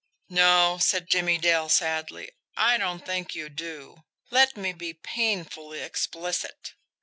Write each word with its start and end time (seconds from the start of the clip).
"No," 0.29 0.79
said 0.79 1.11
Jimmie 1.11 1.37
Dale 1.37 1.69
sadly, 1.69 2.31
"I 2.57 2.77
don' 2.79 2.97
think 2.99 3.35
you 3.35 3.49
do. 3.49 4.03
Let 4.31 4.57
me 4.57 4.73
be 4.73 4.95
painfully 4.95 5.81
explicit. 5.81 6.73